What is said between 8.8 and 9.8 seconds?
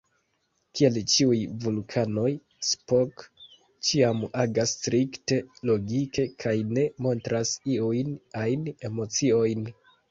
emociojn.